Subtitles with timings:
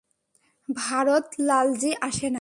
[0.69, 2.29] ভারত লালজি আসে নাই।